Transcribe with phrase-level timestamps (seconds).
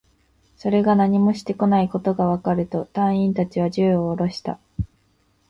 [0.57, 4.59] それが何もしてこないことがわかると、隊員達は銃をおろした